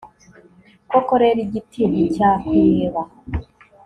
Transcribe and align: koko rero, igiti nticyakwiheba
koko 0.89 1.13
rero, 1.21 1.37
igiti 1.45 1.79
nticyakwiheba 1.91 3.01